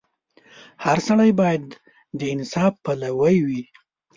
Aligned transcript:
•هر 0.85 0.97
سړی 1.07 1.31
باید 1.41 1.63
د 2.19 2.21
انصاف 2.33 2.73
پلوی 2.83 3.37
وي. 3.47 3.63